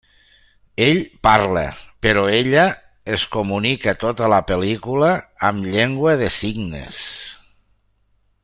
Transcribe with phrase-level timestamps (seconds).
[0.85, 1.65] Ell parla,
[2.05, 2.63] però ella
[3.17, 5.13] es comunica tota la pel·lícula
[5.51, 7.07] amb llengua de signes.